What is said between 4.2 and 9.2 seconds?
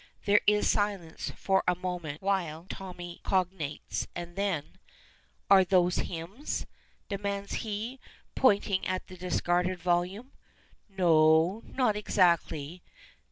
then "Are those hymns?" demands he, pointing at the